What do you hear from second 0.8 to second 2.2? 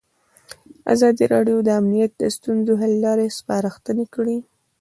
ازادي راډیو د امنیت